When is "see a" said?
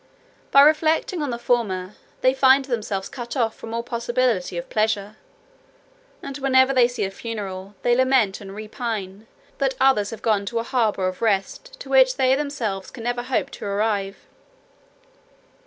6.87-7.11